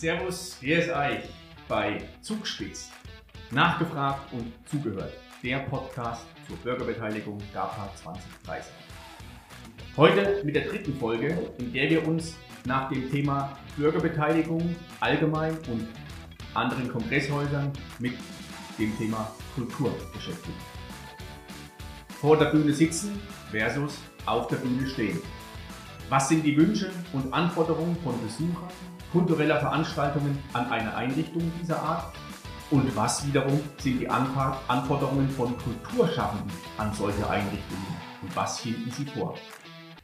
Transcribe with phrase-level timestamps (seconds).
[0.00, 1.24] Servus, hier ist Eich
[1.68, 2.90] bei Zugspitz.
[3.50, 5.12] Nachgefragt und zugehört.
[5.42, 8.72] Der Podcast zur Bürgerbeteiligung DAPA 2030.
[9.98, 12.34] Heute mit der dritten Folge, in der wir uns
[12.64, 15.86] nach dem Thema Bürgerbeteiligung allgemein und
[16.54, 18.14] anderen Kongresshäusern mit
[18.78, 20.56] dem Thema Kultur beschäftigen.
[22.22, 23.20] Vor der Bühne sitzen
[23.50, 25.20] versus auf der Bühne stehen.
[26.08, 28.70] Was sind die Wünsche und Anforderungen von Besuchern
[29.12, 32.14] kultureller Veranstaltungen an eine Einrichtung dieser Art?
[32.70, 37.86] Und was wiederum sind die Anforderungen von Kulturschaffenden an solche Einrichtungen?
[38.22, 39.36] Und was finden sie vor?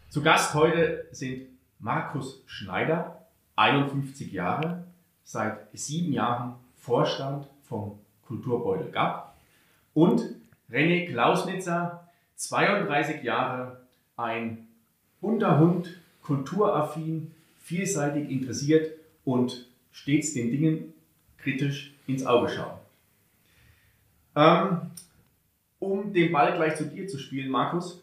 [0.09, 1.47] Zu Gast heute sind
[1.79, 4.85] Markus Schneider, 51 Jahre,
[5.23, 9.33] seit sieben Jahren Vorstand vom Kulturbeutel GAP
[9.95, 10.23] und
[10.71, 13.81] René Klausnitzer, 32 Jahre,
[14.17, 14.67] ein
[15.21, 15.89] bunter Hund,
[16.23, 18.96] kulturaffin, vielseitig interessiert
[19.27, 20.95] und stets den Dingen
[21.37, 22.79] kritisch ins Auge schauen.
[24.35, 24.81] Ähm,
[25.79, 28.03] um den Ball gleich zu dir zu spielen, Markus,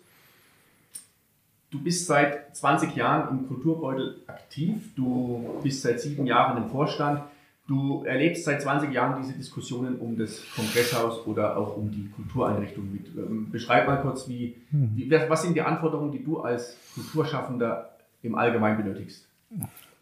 [1.71, 7.23] du bist seit 20 Jahren im Kulturbeutel aktiv, du bist seit sieben Jahren im Vorstand,
[7.67, 12.91] du erlebst seit 20 Jahren diese Diskussionen um das Kongresshaus oder auch um die Kultureinrichtung
[12.91, 13.07] mit.
[13.15, 14.91] Ähm, beschreib mal kurz, wie, hm.
[14.95, 19.27] wie, was sind die Anforderungen, die du als Kulturschaffender im Allgemeinen benötigst?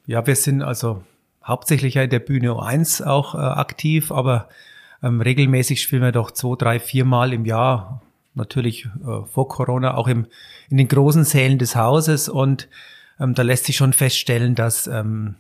[0.06, 1.04] Ja, wir sind also
[1.44, 4.50] hauptsächlich ja in der Bühne 1 auch äh, aktiv, aber
[5.04, 8.02] ähm, regelmäßig spielen wir doch zwei, drei, vier Mal im Jahr,
[8.34, 10.28] natürlich äh, vor Corona, auch im,
[10.70, 12.30] in den großen Sälen des Hauses.
[12.30, 12.70] Und
[13.20, 15.36] ähm, da lässt sich schon feststellen, dass ähm,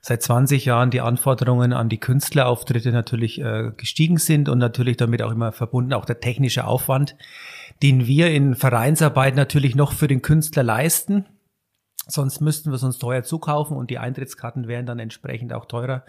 [0.00, 5.22] seit 20 Jahren die Anforderungen an die Künstlerauftritte natürlich äh, gestiegen sind und natürlich damit
[5.22, 7.16] auch immer verbunden auch der technische Aufwand,
[7.82, 11.26] den wir in Vereinsarbeit natürlich noch für den Künstler leisten.
[12.08, 16.04] Sonst müssten wir es uns teuer zukaufen und die Eintrittskarten wären dann entsprechend auch teurer.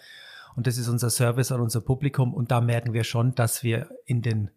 [0.55, 2.33] Und das ist unser Service an unser Publikum.
[2.33, 4.49] Und da merken wir schon, dass wir in den,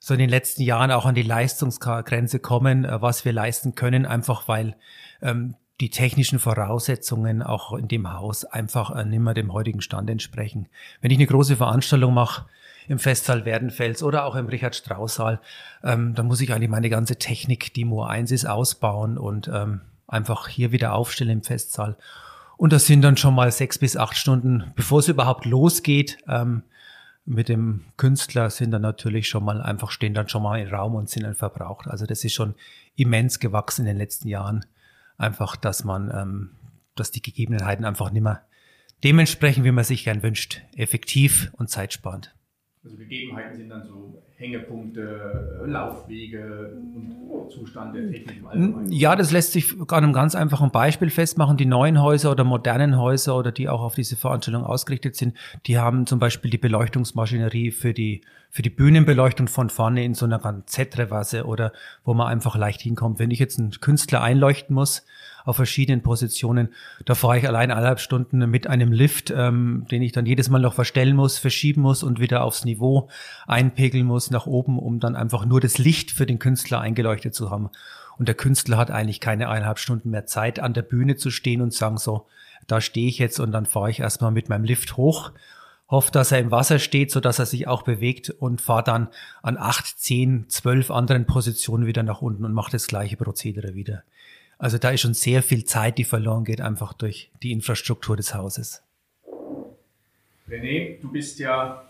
[0.00, 4.06] so in den letzten Jahren auch an die Leistungsgrenze kommen, äh, was wir leisten können,
[4.06, 4.76] einfach weil
[5.22, 10.68] ähm, die technischen Voraussetzungen auch in dem Haus einfach äh, nimmer dem heutigen Stand entsprechen.
[11.00, 12.46] Wenn ich eine große Veranstaltung mache,
[12.88, 15.40] im Festsaal Werdenfels oder auch im Richard Strauss Saal,
[15.84, 19.82] ähm, dann muss ich eigentlich meine ganze Technik, die Mo 1 ist, ausbauen und ähm,
[20.08, 21.96] einfach hier wieder aufstellen im Festsaal.
[22.56, 26.18] Und das sind dann schon mal sechs bis acht Stunden, bevor es überhaupt losgeht.
[26.26, 26.64] Ähm,
[27.24, 30.94] mit dem Künstler sind dann natürlich schon mal einfach stehen dann schon mal im Raum
[30.94, 31.86] und sind dann verbraucht.
[31.86, 32.54] Also das ist schon
[32.96, 34.64] immens gewachsen in den letzten Jahren.
[35.18, 36.50] Einfach, dass man, ähm,
[36.96, 38.42] dass die Gegebenheiten einfach nicht mehr
[39.04, 42.34] dementsprechend, wie man sich gern wünscht, effektiv und zeitsparend.
[42.88, 48.90] Also Gegebenheiten sind dann so Hängepunkte, Laufwege und Zustand der Technik im Allgemeinen?
[48.90, 51.58] Ja, das lässt sich an einem ganz einfachen Beispiel festmachen.
[51.58, 55.76] Die neuen Häuser oder modernen Häuser oder die auch auf diese Veranstaltung ausgerichtet sind, die
[55.76, 60.38] haben zum Beispiel die Beleuchtungsmaschinerie für die, für die Bühnenbeleuchtung von vorne in so einer
[60.38, 61.72] ganz Z-Revasse oder
[62.04, 63.18] wo man einfach leicht hinkommt.
[63.18, 65.04] Wenn ich jetzt einen Künstler einleuchten muss,
[65.48, 66.68] auf verschiedenen Positionen.
[67.04, 70.60] Da fahre ich allein eineinhalb Stunden mit einem Lift, ähm, den ich dann jedes Mal
[70.60, 73.08] noch verstellen muss, verschieben muss und wieder aufs Niveau
[73.46, 77.50] einpegeln muss nach oben, um dann einfach nur das Licht für den Künstler eingeleuchtet zu
[77.50, 77.70] haben.
[78.18, 81.62] Und der Künstler hat eigentlich keine eineinhalb Stunden mehr Zeit, an der Bühne zu stehen
[81.62, 82.26] und sagen so,
[82.66, 85.32] da stehe ich jetzt und dann fahre ich erstmal mit meinem Lift hoch
[85.88, 89.08] hoffe, dass er im Wasser steht, so dass er sich auch bewegt und fahre dann
[89.42, 94.02] an acht, zehn, zwölf anderen Positionen wieder nach unten und mache das gleiche Prozedere wieder.
[94.58, 98.34] Also da ist schon sehr viel Zeit, die verloren geht, einfach durch die Infrastruktur des
[98.34, 98.82] Hauses.
[100.48, 101.84] René, du bist ja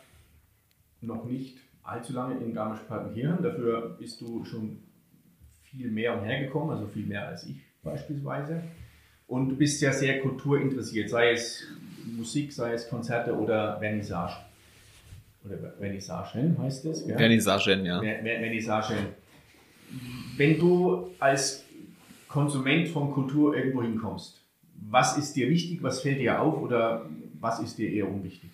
[1.01, 3.43] noch nicht allzu lange in Garmisch-Partenkirchen.
[3.43, 4.79] Dafür bist du schon
[5.63, 8.63] viel mehr umhergekommen, also viel mehr als ich beispielsweise.
[9.27, 11.65] Und du bist ja sehr kulturinteressiert, sei es
[12.05, 14.37] Musik, sei es Konzerte oder Vernissage.
[15.45, 17.07] Oder Vernissagen heißt es.
[17.07, 17.17] Ja?
[17.17, 18.01] Vernissagen, ja.
[18.01, 18.97] Vernissagen.
[20.37, 21.65] Wenn du als
[22.29, 24.41] Konsument von Kultur irgendwo hinkommst.
[24.89, 27.07] Was ist dir wichtig, was fällt dir auf oder
[27.41, 28.51] was ist dir eher unwichtig?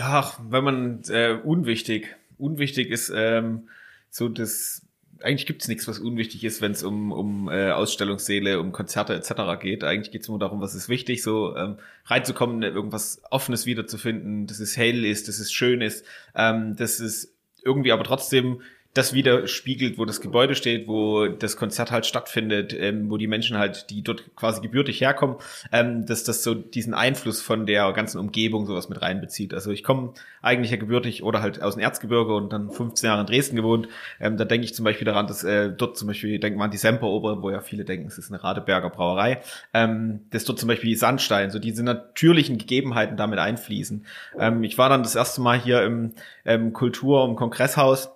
[0.00, 2.16] Ach, wenn man äh, unwichtig.
[2.36, 3.68] Unwichtig ist ähm,
[4.10, 4.82] so das.
[5.20, 9.14] Eigentlich gibt es nichts, was unwichtig ist, wenn es um, um äh, Ausstellungssäle, um Konzerte
[9.14, 9.60] etc.
[9.60, 9.82] geht.
[9.82, 14.60] Eigentlich geht es nur darum, was ist wichtig, so ähm, reinzukommen, irgendwas Offenes wiederzufinden, dass
[14.60, 16.06] es hell ist, dass es schön ist,
[16.36, 17.34] ähm, dass es
[17.64, 18.60] irgendwie aber trotzdem
[18.98, 23.56] das widerspiegelt, wo das Gebäude steht, wo das Konzert halt stattfindet, ähm, wo die Menschen
[23.56, 25.36] halt, die dort quasi gebürtig herkommen,
[25.72, 29.54] ähm, dass das so diesen Einfluss von der ganzen Umgebung sowas mit reinbezieht.
[29.54, 33.20] Also ich komme eigentlich ja gebürtig oder halt aus dem Erzgebirge und dann 15 Jahre
[33.20, 33.88] in Dresden gewohnt.
[34.18, 36.70] Ähm, da denke ich zum Beispiel daran, dass äh, dort zum Beispiel, denkt man an
[36.72, 39.40] die Semperoper, wo ja viele denken, es ist eine Radeberger Brauerei,
[39.74, 44.04] ähm, dass dort zum Beispiel Sandstein, so diese natürlichen Gegebenheiten damit einfließen.
[44.40, 48.10] Ähm, ich war dann das erste Mal hier im ähm, Kultur- und Kongresshaus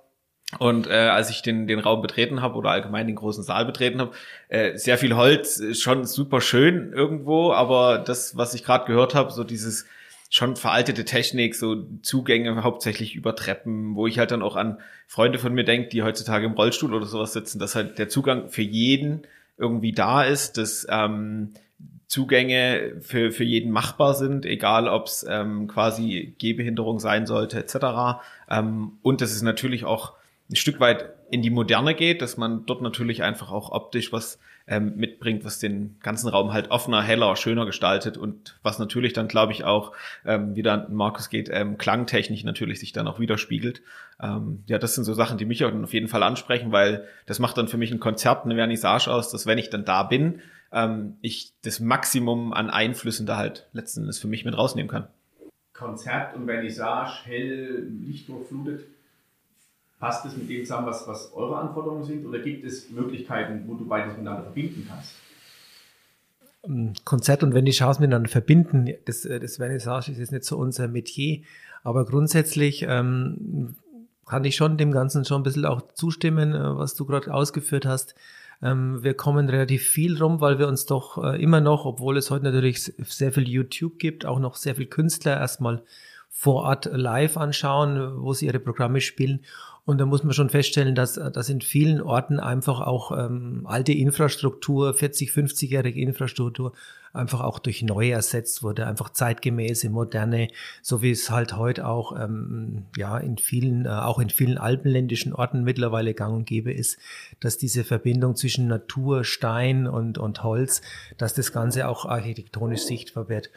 [0.58, 4.00] und äh, als ich den, den Raum betreten habe oder allgemein den großen Saal betreten
[4.00, 4.12] habe,
[4.48, 9.32] äh, sehr viel Holz, schon super schön irgendwo, aber das, was ich gerade gehört habe,
[9.32, 9.86] so dieses
[10.28, 15.38] schon veraltete Technik, so Zugänge hauptsächlich über Treppen, wo ich halt dann auch an Freunde
[15.38, 18.62] von mir denke, die heutzutage im Rollstuhl oder sowas sitzen, dass halt der Zugang für
[18.62, 19.22] jeden
[19.58, 21.52] irgendwie da ist, dass ähm,
[22.06, 28.22] Zugänge für, für jeden machbar sind, egal ob es ähm, quasi Gehbehinderung sein sollte, etc.
[28.50, 30.14] Ähm, und dass es natürlich auch
[30.52, 34.38] ein Stück weit in die Moderne geht, dass man dort natürlich einfach auch optisch was
[34.66, 39.28] ähm, mitbringt, was den ganzen Raum halt offener, heller, schöner gestaltet und was natürlich dann,
[39.28, 39.92] glaube ich, auch
[40.24, 43.82] ähm, wieder an Markus geht, ähm, klangtechnisch natürlich sich dann auch widerspiegelt.
[44.20, 47.58] Ähm, ja, das sind so Sachen, die mich auf jeden Fall ansprechen, weil das macht
[47.58, 50.40] dann für mich ein Konzert, eine Vernissage aus, dass wenn ich dann da bin,
[50.72, 55.08] ähm, ich das Maximum an Einflüssen da halt letzten Endes für mich mit rausnehmen kann.
[55.72, 58.91] Konzert und Vernissage, hell, lichtdurchflutet
[60.02, 63.74] Passt es mit dem zusammen, was, was eure Anforderungen sind, oder gibt es Möglichkeiten, wo
[63.74, 65.14] du beides miteinander verbinden kannst?
[66.64, 70.88] Ähm, Konzert und Vernissage miteinander verbinden, das, äh, das Vernissage ist jetzt nicht so unser
[70.88, 71.42] Metier,
[71.84, 73.76] aber grundsätzlich ähm,
[74.26, 77.86] kann ich schon dem Ganzen schon ein bisschen auch zustimmen, äh, was du gerade ausgeführt
[77.86, 78.16] hast.
[78.60, 82.28] Ähm, wir kommen relativ viel rum, weil wir uns doch äh, immer noch, obwohl es
[82.28, 85.84] heute natürlich sehr viel YouTube gibt, auch noch sehr viel Künstler erstmal
[86.28, 89.44] vor Ort live anschauen, wo sie ihre Programme spielen.
[89.84, 93.92] Und da muss man schon feststellen, dass, dass in vielen Orten einfach auch ähm, alte
[93.92, 96.72] Infrastruktur, 40, 50-jährige Infrastruktur,
[97.12, 100.48] einfach auch durch neue ersetzt wurde, einfach zeitgemäße, moderne,
[100.82, 105.32] so wie es halt heute auch ähm, ja in vielen, äh, auch in vielen alpenländischen
[105.32, 106.98] Orten mittlerweile gang und gäbe ist,
[107.40, 110.80] dass diese Verbindung zwischen Natur, Stein und, und Holz,
[111.18, 113.50] dass das Ganze auch architektonisch sichtbar wird.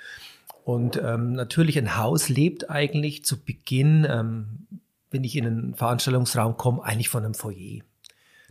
[0.64, 4.68] Und ähm, natürlich ein Haus lebt eigentlich zu Beginn ähm,
[5.16, 7.82] wenn ich in einen Veranstaltungsraum komme, eigentlich von einem Foyer.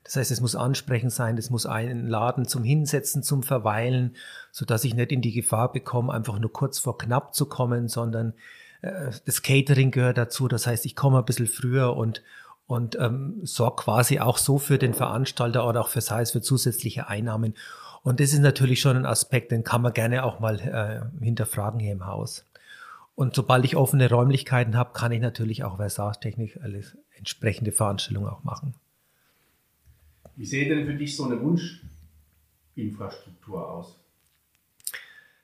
[0.03, 4.17] Das heißt, es muss ansprechend sein, es muss einen Laden zum Hinsetzen, zum Verweilen,
[4.51, 7.89] so dass ich nicht in die Gefahr bekomme, einfach nur kurz vor knapp zu kommen,
[7.89, 8.33] sondern
[8.81, 10.49] äh, das Catering gehört dazu.
[10.49, 12.23] Das heißt, ich komme ein bisschen früher und,
[12.67, 17.09] und ähm, sorge quasi auch so für den Veranstalter oder auch für es für zusätzliche
[17.09, 17.55] Einnahmen.
[18.03, 21.81] Und das ist natürlich schon ein Aspekt, den kann man gerne auch mal äh, hinterfragen
[21.81, 22.45] hier im Haus.
[23.15, 28.43] Und sobald ich offene Räumlichkeiten habe, kann ich natürlich auch Versagetechnik alles entsprechende Veranstaltungen auch
[28.43, 28.75] machen.
[30.37, 34.01] Wie sieht denn für dich so eine Wunschinfrastruktur aus?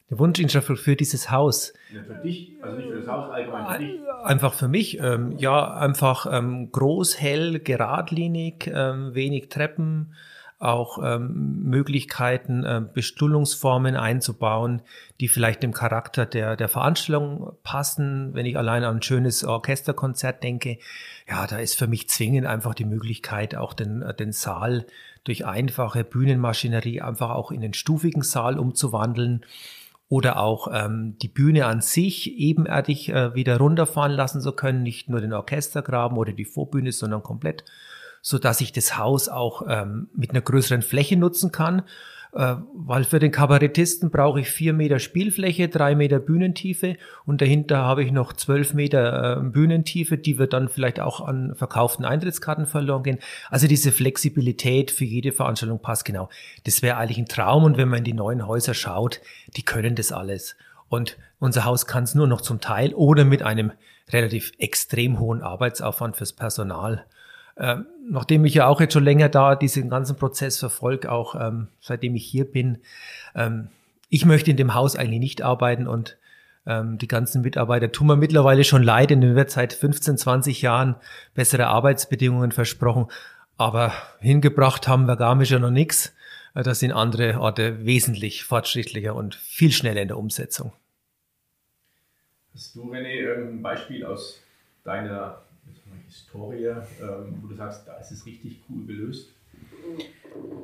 [0.08, 1.72] Eine Wunschinfrastruktur für dieses Haus.
[1.94, 4.00] Ja, für dich, also nicht für das Haus, allgemein für dich.
[4.24, 10.16] Einfach für mich, ähm, ja, einfach ähm, groß, hell, geradlinig, ähm, wenig Treppen,
[10.60, 14.82] auch ähm, Möglichkeiten, äh, Bestuhlungsformen einzubauen,
[15.18, 18.34] die vielleicht dem Charakter der, der Veranstaltung passen.
[18.34, 20.78] Wenn ich allein an ein schönes Orchesterkonzert denke,
[21.26, 24.86] ja, da ist für mich zwingend einfach die Möglichkeit, auch den, äh, den Saal
[25.24, 29.46] durch einfache Bühnenmaschinerie einfach auch in den stufigen Saal umzuwandeln
[30.10, 35.08] oder auch ähm, die Bühne an sich ebenerdig äh, wieder runterfahren lassen zu können, nicht
[35.08, 37.64] nur den Orchestergraben oder die Vorbühne, sondern komplett
[38.22, 41.82] so dass ich das Haus auch ähm, mit einer größeren Fläche nutzen kann.
[42.32, 47.78] Äh, weil für den Kabarettisten brauche ich vier Meter Spielfläche, drei Meter Bühnentiefe und dahinter
[47.78, 52.66] habe ich noch zwölf Meter äh, Bühnentiefe, die wird dann vielleicht auch an verkauften Eintrittskarten
[52.66, 53.18] verloren gehen.
[53.48, 56.28] Also diese Flexibilität für jede Veranstaltung passt genau.
[56.64, 59.20] Das wäre eigentlich ein Traum und wenn man in die neuen Häuser schaut,
[59.56, 60.56] die können das alles.
[60.88, 63.72] Und unser Haus kann es nur noch zum Teil oder mit einem
[64.12, 67.06] relativ extrem hohen Arbeitsaufwand fürs Personal.
[67.60, 71.68] Ähm, nachdem ich ja auch jetzt schon länger da diesen ganzen Prozess verfolge, auch ähm,
[71.80, 72.78] seitdem ich hier bin,
[73.34, 73.68] ähm,
[74.08, 76.16] ich möchte in dem Haus eigentlich nicht arbeiten und
[76.66, 80.62] ähm, die ganzen Mitarbeiter tun mir mittlerweile schon leid, denn mir wird seit 15, 20
[80.62, 80.96] Jahren
[81.34, 83.08] bessere Arbeitsbedingungen versprochen,
[83.58, 86.14] aber hingebracht haben wir Garmisch ja noch nichts.
[86.54, 90.72] Äh, das sind andere Orte wesentlich fortschrittlicher und viel schneller in der Umsetzung.
[92.54, 94.42] Hast du, René, ein Beispiel aus
[94.82, 95.42] deiner
[96.10, 96.66] Historie,
[97.00, 99.28] ähm, wo du sagst, da ist es richtig cool gelöst?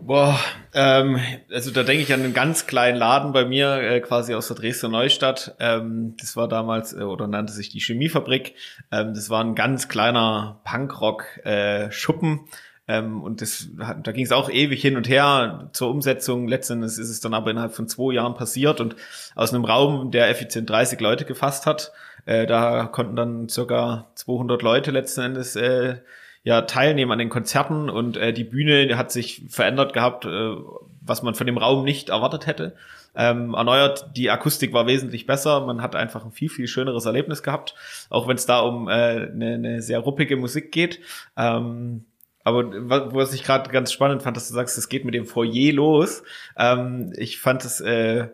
[0.03, 0.39] Boah,
[0.75, 1.21] ähm,
[1.53, 4.57] also da denke ich an einen ganz kleinen Laden bei mir, äh, quasi aus der
[4.57, 5.55] Dresdner Neustadt.
[5.61, 8.55] Ähm, das war damals, äh, oder nannte sich die Chemiefabrik.
[8.91, 12.39] Ähm, das war ein ganz kleiner Punkrock-Schuppen.
[12.39, 12.51] Äh,
[12.89, 16.47] ähm, und das, da ging es auch ewig hin und her zur Umsetzung.
[16.47, 18.97] Letztendlich ist es dann aber innerhalb von zwei Jahren passiert und
[19.35, 21.93] aus einem Raum, der effizient 30 Leute gefasst hat,
[22.27, 25.97] äh, da konnten dann circa 200 Leute letzten Endes äh,
[26.45, 30.55] ja teilnehmen an den Konzerten und äh, die Bühne hat sich verändert gehabt, äh,
[31.01, 32.77] was man von dem Raum nicht erwartet hätte.
[33.17, 37.43] Ähm, erneuert, die Akustik war wesentlich besser, man hat einfach ein viel, viel schöneres Erlebnis
[37.43, 37.75] gehabt,
[38.11, 41.01] auch wenn es da um eine äh, ne, ne sehr ruppige Musik geht.
[41.37, 42.05] Ähm,
[42.47, 45.73] aber was ich gerade ganz spannend fand, dass du sagst, es geht mit dem Foyer
[45.73, 46.23] los.
[46.57, 48.29] Ähm, ich fand es äh,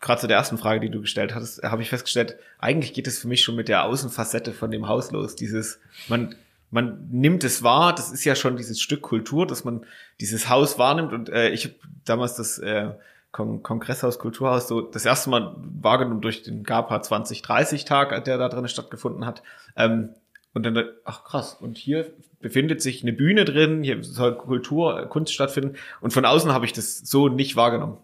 [0.00, 3.18] gerade zu der ersten Frage, die du gestellt hattest, habe ich festgestellt, eigentlich geht es
[3.18, 5.34] für mich schon mit der Außenfacette von dem Haus los.
[5.34, 6.36] Dieses, man
[6.70, 9.84] man nimmt es wahr, das ist ja schon dieses Stück Kultur, dass man
[10.20, 11.12] dieses Haus wahrnimmt.
[11.12, 11.74] Und äh, ich habe
[12.04, 12.90] damals das äh,
[13.32, 18.68] Kon Kongresshaus, Kulturhaus so das erste Mal wahrgenommen durch den GAPA 2030-Tag, der da drin
[18.68, 19.42] stattgefunden hat.
[19.74, 20.10] Ähm,
[20.52, 22.12] und dann, ach krass, und hier
[22.44, 25.76] befindet sich eine Bühne drin, hier soll Kultur, Kunst stattfinden.
[26.02, 27.96] Und von außen habe ich das so nicht wahrgenommen.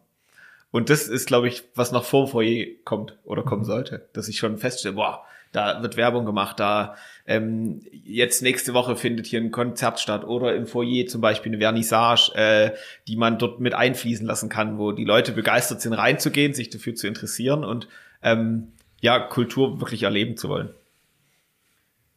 [0.70, 3.66] Und das ist, glaube ich, was nach vorm Foyer kommt oder kommen mhm.
[3.66, 8.96] sollte, dass ich schon feststelle, boah, da wird Werbung gemacht, da ähm, jetzt nächste Woche
[8.96, 12.70] findet hier ein Konzert statt oder im Foyer zum Beispiel eine Vernissage, äh,
[13.08, 16.94] die man dort mit einfließen lassen kann, wo die Leute begeistert sind, reinzugehen, sich dafür
[16.94, 17.88] zu interessieren und
[18.22, 18.68] ähm,
[19.02, 20.70] ja, Kultur wirklich erleben zu wollen.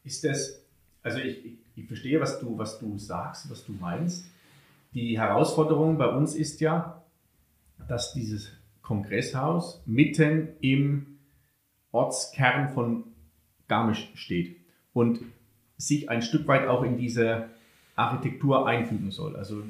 [0.05, 0.62] Ist das,
[1.03, 1.37] also ich,
[1.75, 4.25] ich, verstehe, was du, was du sagst, was du meinst.
[4.93, 7.01] Die Herausforderung bei uns ist ja,
[7.87, 11.17] dass dieses Kongresshaus mitten im
[11.91, 13.03] Ortskern von
[13.67, 14.57] Garmisch steht
[14.93, 15.19] und
[15.77, 17.49] sich ein Stück weit auch in diese
[17.95, 19.35] Architektur einfügen soll.
[19.35, 19.63] Also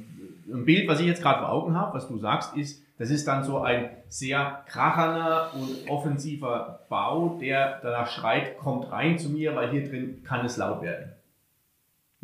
[0.52, 3.28] ein Bild, was ich jetzt gerade vor Augen habe, was du sagst, ist, das ist
[3.28, 9.56] dann so ein sehr kracherner und offensiver Bau, der danach schreit, kommt rein zu mir,
[9.56, 11.12] weil hier drin kann es laut werden.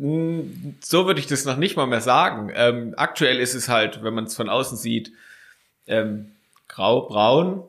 [0.00, 2.50] So würde ich das noch nicht mal mehr sagen.
[2.54, 5.12] Ähm, aktuell ist es halt, wenn man es von außen sieht,
[5.86, 6.32] ähm,
[6.68, 7.64] grau-braun,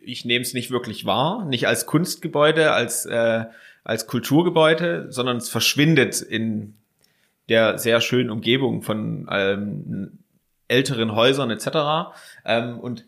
[0.00, 3.44] ich nehme es nicht wirklich wahr, nicht als Kunstgebäude, als, äh,
[3.84, 6.74] als Kulturgebäude, sondern es verschwindet in
[7.50, 10.18] der sehr schönen Umgebung von ähm,
[10.68, 12.14] älteren Häusern etc.
[12.46, 13.04] Ähm, und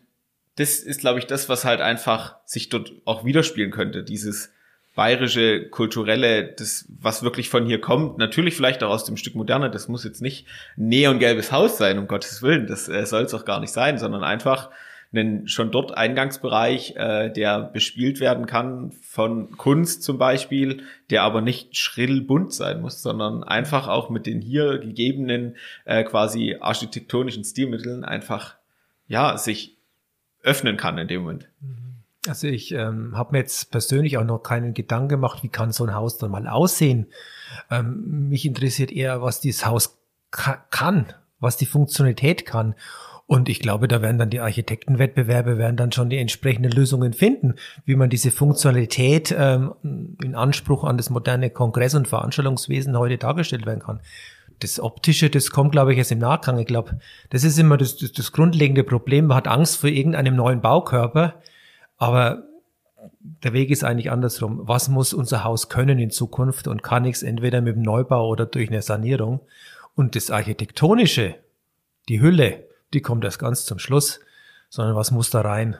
[0.57, 4.51] das ist, glaube ich, das, was halt einfach sich dort auch widerspielen könnte, dieses
[4.95, 9.69] bayerische, kulturelle, das, was wirklich von hier kommt, natürlich vielleicht auch aus dem Stück Moderne,
[9.69, 10.45] das muss jetzt nicht
[10.75, 14.23] neongelbes Haus sein, um Gottes Willen, das äh, soll es auch gar nicht sein, sondern
[14.23, 14.69] einfach
[15.13, 21.41] einen schon dort Eingangsbereich, äh, der bespielt werden kann von Kunst zum Beispiel, der aber
[21.41, 25.55] nicht schrill bunt sein muss, sondern einfach auch mit den hier gegebenen
[25.85, 28.55] äh, quasi architektonischen Stilmitteln einfach
[29.07, 29.77] ja sich
[30.43, 31.49] öffnen kann in dem Moment.
[31.59, 31.90] Mhm.
[32.27, 35.85] Also ich ähm, habe mir jetzt persönlich auch noch keinen Gedanken gemacht, wie kann so
[35.85, 37.07] ein Haus dann mal aussehen.
[37.71, 39.97] Ähm, mich interessiert eher, was dieses Haus
[40.29, 42.75] ka kann, was die Funktionalität kann.
[43.25, 47.55] Und ich glaube, da werden dann die Architektenwettbewerbe werden dann schon die entsprechenden Lösungen finden,
[47.85, 49.73] wie man diese Funktionalität ähm,
[50.21, 54.01] in Anspruch an das moderne Kongress- und Veranstaltungswesen heute dargestellt werden kann.
[54.59, 56.59] Das Optische, das kommt, glaube ich, erst im Nachgang.
[56.59, 56.99] Ich glaube,
[57.29, 59.27] das ist immer das, das, das grundlegende Problem.
[59.27, 61.41] Man hat Angst vor irgendeinem neuen Baukörper,
[62.01, 62.47] aber
[63.19, 64.61] der Weg ist eigentlich andersrum.
[64.63, 68.27] Was muss unser Haus können in Zukunft und kann ich es entweder mit dem Neubau
[68.27, 69.39] oder durch eine Sanierung?
[69.93, 71.35] Und das Architektonische,
[72.09, 72.63] die Hülle,
[72.95, 74.19] die kommt erst ganz zum Schluss,
[74.69, 75.77] sondern was muss da rein?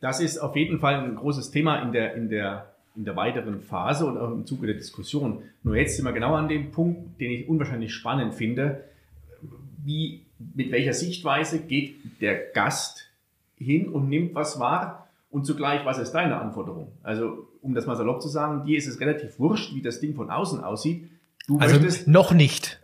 [0.00, 3.60] Das ist auf jeden Fall ein großes Thema in der, in der, in der weiteren
[3.60, 5.42] Phase und auch im Zuge der Diskussion.
[5.64, 8.84] Nur jetzt sind wir genau an dem Punkt, den ich unwahrscheinlich spannend finde.
[9.84, 13.03] Wie, mit welcher Sichtweise geht der Gast
[13.64, 15.08] hin und nimmt was wahr?
[15.30, 16.92] Und zugleich, was ist deine Anforderung?
[17.02, 20.14] Also, um das mal salopp zu sagen, dir ist es relativ wurscht, wie das Ding
[20.14, 21.08] von außen aussieht.
[21.48, 22.80] Du also möchtest, noch nicht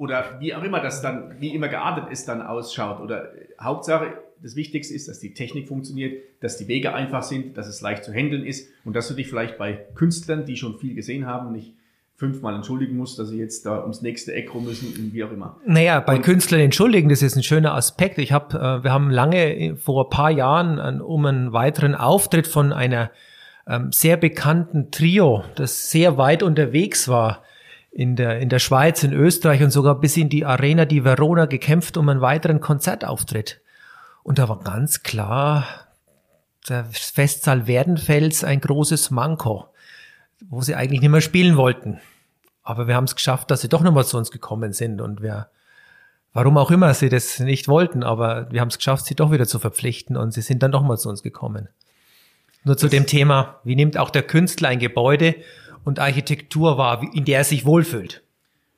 [0.00, 3.00] oder wie auch immer das dann, wie immer geartet es dann ausschaut.
[3.00, 7.66] Oder Hauptsache, das Wichtigste ist, dass die Technik funktioniert, dass die Wege einfach sind, dass
[7.66, 10.94] es leicht zu handeln ist und dass du dich vielleicht bei Künstlern, die schon viel
[10.94, 11.74] gesehen haben, nicht
[12.20, 15.32] fünfmal entschuldigen musst, dass sie jetzt da ums nächste Eck rum müssen und wie auch
[15.32, 15.56] immer.
[15.64, 18.18] Naja, bei und Künstlern entschuldigen, das ist ein schöner Aspekt.
[18.18, 22.46] Ich habe, äh, wir haben lange vor ein paar Jahren an, um einen weiteren Auftritt
[22.46, 23.10] von einer
[23.66, 27.42] ähm, sehr bekannten Trio, das sehr weit unterwegs war,
[27.90, 31.46] in der, in der Schweiz, in Österreich und sogar bis in die Arena di Verona
[31.46, 33.62] gekämpft um einen weiteren Konzertauftritt.
[34.22, 35.64] Und da war ganz klar
[36.68, 39.68] der Festsaal Werdenfels ein großes Manko,
[40.50, 41.98] wo sie eigentlich nicht mehr spielen wollten.
[42.70, 45.48] Aber wir haben es geschafft, dass sie doch nochmal zu uns gekommen sind und wir
[46.32, 49.44] warum auch immer sie das nicht wollten, aber wir haben es geschafft, sie doch wieder
[49.48, 51.68] zu verpflichten und sie sind dann doch mal zu uns gekommen.
[52.62, 55.34] Nur zu das dem Thema, wie nimmt auch der Künstler ein Gebäude
[55.82, 58.22] und Architektur wahr, in der er sich wohlfühlt?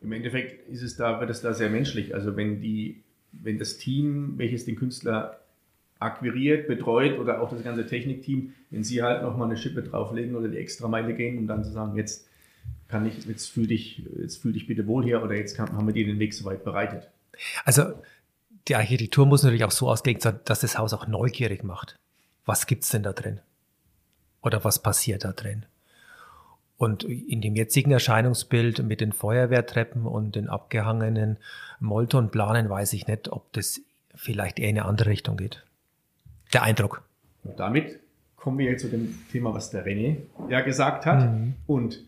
[0.00, 2.14] Im Endeffekt ist es da, wird es da sehr menschlich.
[2.14, 5.38] Also wenn die, wenn das Team, welches den Künstler
[5.98, 10.48] akquiriert, betreut oder auch das ganze Technikteam, wenn sie halt nochmal eine Schippe drauflegen oder
[10.48, 12.26] die Extrameile gehen, um dann zu sagen, jetzt
[12.92, 15.86] kann ich, jetzt fühl dich, jetzt fühl dich bitte wohl hier oder jetzt kann, haben
[15.86, 17.10] wir dir den Weg soweit bereitet.
[17.64, 17.94] Also
[18.68, 21.98] die Architektur muss natürlich auch so ausgelegt sein, dass das Haus auch neugierig macht.
[22.44, 23.40] Was gibt's denn da drin?
[24.42, 25.64] Oder was passiert da drin?
[26.76, 31.38] Und in dem jetzigen Erscheinungsbild mit den Feuerwehrtreppen und den abgehangenen
[31.80, 33.80] Moltonplanen weiß ich nicht, ob das
[34.14, 35.64] vielleicht eher in eine andere Richtung geht.
[36.52, 37.02] Der Eindruck.
[37.44, 38.00] Und damit
[38.36, 40.18] kommen wir jetzt zu dem Thema, was der René
[40.50, 41.32] ja gesagt hat.
[41.32, 41.54] Mhm.
[41.66, 42.00] Und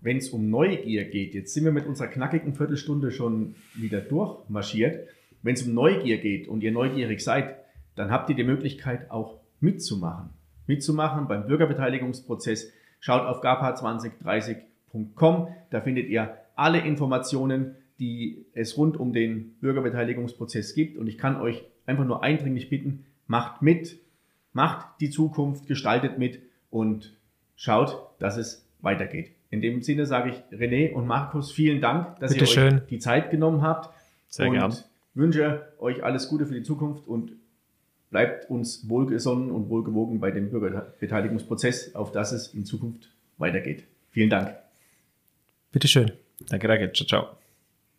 [0.00, 5.08] wenn es um Neugier geht, jetzt sind wir mit unserer knackigen Viertelstunde schon wieder durchmarschiert.
[5.42, 7.56] Wenn es um Neugier geht und ihr neugierig seid,
[7.96, 10.30] dann habt ihr die Möglichkeit auch mitzumachen.
[10.66, 12.72] Mitzumachen beim Bürgerbeteiligungsprozess.
[13.00, 20.98] Schaut auf gapa2030.com, da findet ihr alle Informationen, die es rund um den Bürgerbeteiligungsprozess gibt.
[20.98, 23.98] Und ich kann euch einfach nur eindringlich bitten, macht mit,
[24.52, 26.40] macht die Zukunft, gestaltet mit
[26.70, 27.16] und
[27.56, 29.32] schaut, dass es weitergeht.
[29.54, 32.74] In dem Sinne sage ich René und Markus vielen Dank, dass Bitte ihr schön.
[32.74, 33.94] euch die Zeit genommen habt.
[34.26, 34.74] Sehr und gern.
[35.14, 37.32] wünsche euch alles Gute für die Zukunft und
[38.10, 43.08] bleibt uns wohlgesonnen und wohlgewogen bei dem Bürgerbeteiligungsprozess, auf das es in Zukunft
[43.38, 43.84] weitergeht.
[44.10, 44.56] Vielen Dank.
[45.70, 46.10] Bitte schön.
[46.48, 46.92] Danke, danke.
[46.92, 47.43] Ciao, ciao.